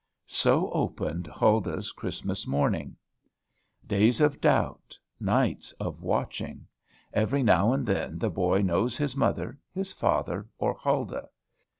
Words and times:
So 0.25 0.71
opened 0.71 1.27
Huldah's 1.27 1.91
Christmas 1.91 2.47
morning. 2.47 2.97
Days 3.85 4.19
of 4.19 4.41
doubt, 4.41 4.97
nights 5.19 5.73
of 5.73 6.01
watching. 6.01 6.65
Every 7.13 7.43
now 7.43 7.71
and 7.71 7.85
then 7.85 8.17
the 8.17 8.31
boy 8.31 8.63
knows 8.63 8.97
his 8.97 9.15
mother, 9.15 9.59
his 9.71 9.93
father, 9.93 10.47
or 10.57 10.73
Huldah. 10.73 11.29